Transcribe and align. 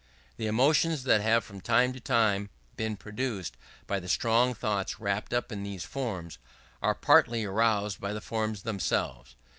The 0.37 0.47
emotions 0.47 1.03
that 1.03 1.21
have 1.21 1.43
from 1.43 1.61
time 1.61 1.93
to 1.93 1.99
time 1.99 2.49
been 2.75 2.97
produced 2.97 3.55
by 3.85 3.99
the 3.99 4.09
strong 4.09 4.55
thoughts 4.55 4.99
wrapped 4.99 5.31
up 5.31 5.51
in 5.51 5.61
these 5.61 5.85
forms, 5.85 6.39
are 6.81 6.95
partially 6.95 7.45
aroused 7.45 8.01
by 8.01 8.11
the 8.11 8.19
forms 8.19 8.63
themselves. 8.63 9.35